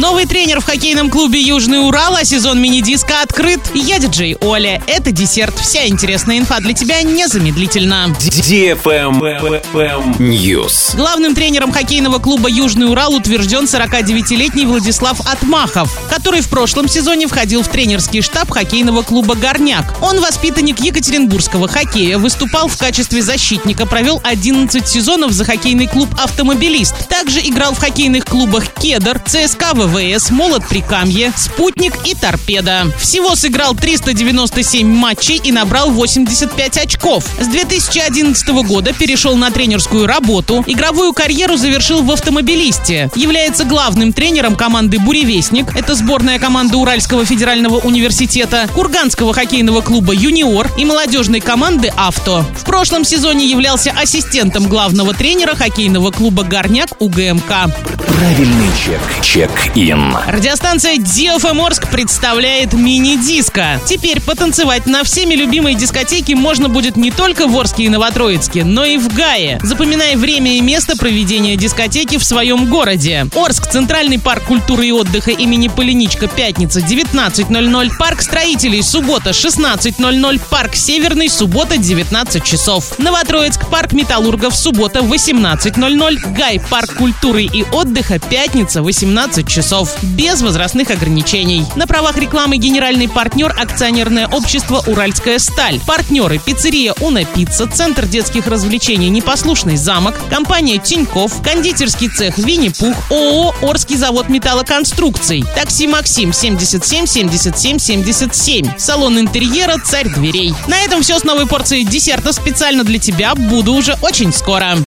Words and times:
Новый 0.00 0.24
тренер 0.24 0.60
в 0.60 0.64
хоккейном 0.64 1.10
клубе 1.10 1.38
«Южный 1.38 1.86
Урал», 1.86 2.16
а 2.16 2.24
сезон 2.24 2.58
мини-диска 2.58 3.20
открыт. 3.20 3.60
Я 3.74 3.98
диджей 3.98 4.34
Оля. 4.40 4.82
Это 4.86 5.12
десерт. 5.12 5.58
Вся 5.58 5.86
интересная 5.88 6.38
инфа 6.38 6.58
для 6.60 6.72
тебя 6.72 7.02
незамедлительно. 7.02 8.06
News. 10.18 10.96
Главным 10.96 11.34
тренером 11.34 11.70
хоккейного 11.70 12.18
клуба 12.18 12.48
«Южный 12.48 12.90
Урал» 12.90 13.14
утвержден 13.14 13.64
49-летний 13.64 14.64
Владислав 14.64 15.20
Атмахов, 15.30 15.90
который 16.08 16.40
в 16.40 16.48
прошлом 16.48 16.88
сезоне 16.88 17.26
входил 17.26 17.62
в 17.62 17.68
тренерский 17.68 18.22
штаб 18.22 18.50
хоккейного 18.50 19.02
клуба 19.02 19.34
«Горняк». 19.34 19.84
Он 20.00 20.18
воспитанник 20.20 20.80
Екатеринбургского 20.80 21.68
хоккея, 21.68 22.16
выступал 22.16 22.68
в 22.68 22.78
качестве 22.78 23.20
защитника, 23.20 23.84
провел 23.84 24.18
11 24.24 24.88
сезонов 24.88 25.32
за 25.32 25.44
хоккейный 25.44 25.88
клуб 25.88 26.08
«Автомобилист». 26.18 27.06
Также 27.10 27.40
играл 27.40 27.74
в 27.74 27.78
хоккейных 27.78 28.24
клубах 28.24 28.64
«Кедр», 28.80 29.20
ЦСКА 29.26 29.74
ВВС, 29.90 30.30
«Молот 30.30 30.66
Прикамье», 30.68 31.32
«Спутник» 31.36 31.94
и 32.06 32.14
«Торпеда». 32.14 32.86
Всего 32.98 33.34
сыграл 33.34 33.74
397 33.74 34.86
матчей 34.86 35.40
и 35.42 35.52
набрал 35.52 35.90
85 35.90 36.78
очков. 36.78 37.24
С 37.40 37.46
2011 37.48 38.48
года 38.66 38.92
перешел 38.92 39.36
на 39.36 39.50
тренерскую 39.50 40.06
работу. 40.06 40.64
Игровую 40.66 41.12
карьеру 41.12 41.56
завершил 41.56 42.02
в 42.02 42.10
«Автомобилисте». 42.12 43.10
Является 43.14 43.64
главным 43.64 44.12
тренером 44.12 44.56
команды 44.56 44.98
«Буревестник». 44.98 45.74
Это 45.76 45.94
сборная 45.94 46.38
команда 46.38 46.76
Уральского 46.76 47.24
федерального 47.24 47.78
университета, 47.78 48.68
Курганского 48.74 49.32
хоккейного 49.32 49.80
клуба 49.80 50.14
«Юниор» 50.14 50.70
и 50.78 50.84
молодежной 50.84 51.40
команды 51.40 51.92
«Авто». 51.96 52.44
В 52.56 52.64
прошлом 52.64 53.04
сезоне 53.04 53.46
являлся 53.46 53.90
ассистентом 53.90 54.68
главного 54.68 55.14
тренера 55.14 55.54
хоккейного 55.54 56.10
клуба 56.10 56.44
«Горняк» 56.44 56.90
УГМК. 57.00 57.48
Правильный 58.06 58.68
чек. 58.84 59.00
Чек-ин. 59.80 60.14
Радиостанция 60.26 60.96
DFM 60.96 61.64
Орск 61.64 61.90
представляет 61.90 62.72
мини-диско. 62.72 63.80
Теперь 63.86 64.20
потанцевать 64.20 64.86
на 64.86 65.04
всеми 65.04 65.34
любимой 65.34 65.74
дискотеке 65.74 66.34
можно 66.36 66.68
будет 66.68 66.96
не 66.96 67.10
только 67.10 67.46
в 67.46 67.58
Орске 67.58 67.84
и 67.84 67.88
Новотроицке, 67.88 68.64
но 68.64 68.84
и 68.84 68.98
в 68.98 69.12
Гае. 69.14 69.58
Запоминай 69.62 70.16
время 70.16 70.56
и 70.56 70.60
место 70.60 70.96
проведения 70.96 71.56
дискотеки 71.56 72.18
в 72.18 72.24
своем 72.24 72.66
городе. 72.66 73.26
Орск, 73.34 73.70
Центральный 73.70 74.18
парк 74.18 74.44
культуры 74.44 74.86
и 74.86 74.92
отдыха 74.92 75.30
имени 75.30 75.68
Полиничка, 75.68 76.28
пятница, 76.28 76.80
19.00. 76.80 77.90
Парк 77.98 78.22
строителей, 78.22 78.82
суббота, 78.82 79.30
16.00. 79.30 80.40
Парк 80.50 80.74
Северный, 80.74 81.28
суббота, 81.28 81.78
19 81.78 82.44
часов. 82.44 82.98
Новотроицк, 82.98 83.68
парк 83.68 83.92
металлургов, 83.92 84.54
суббота, 84.54 85.00
18.00. 85.00 86.34
Гай, 86.36 86.60
парк 86.70 86.94
культуры 86.94 87.44
и 87.44 87.64
отдыха, 87.72 88.18
пятница, 88.18 88.82
18 88.82 89.48
часов. 89.70 89.96
Без 90.02 90.42
возрастных 90.42 90.90
ограничений. 90.90 91.64
На 91.76 91.86
правах 91.86 92.16
рекламы 92.16 92.56
генеральный 92.56 93.08
партнер 93.08 93.54
акционерное 93.56 94.26
общество 94.26 94.82
«Уральская 94.84 95.38
сталь». 95.38 95.78
Партнеры 95.86 96.38
пиццерия 96.38 96.92
«Уна 97.00 97.24
Пицца», 97.24 97.68
Центр 97.68 98.06
детских 98.06 98.48
развлечений 98.48 99.08
«Непослушный 99.10 99.76
замок», 99.76 100.16
компания 100.28 100.78
«Тиньков», 100.78 101.40
кондитерский 101.42 102.08
цех 102.08 102.36
«Винни-Пух», 102.38 102.96
ООО 103.10 103.54
«Орский 103.62 103.96
завод 103.96 104.28
металлоконструкций», 104.28 105.44
такси 105.54 105.86
«Максим» 105.86 106.32
77 106.32 107.06
77 107.06 107.78
77, 107.78 108.76
салон 108.76 109.20
интерьера 109.20 109.76
«Царь 109.78 110.08
дверей». 110.08 110.52
На 110.66 110.80
этом 110.80 111.02
все 111.02 111.16
с 111.20 111.22
новой 111.22 111.46
порцией 111.46 111.84
десерта 111.84 112.32
специально 112.32 112.82
для 112.82 112.98
тебя. 112.98 113.36
Буду 113.36 113.74
уже 113.74 113.96
очень 114.02 114.32
скоро. 114.32 114.76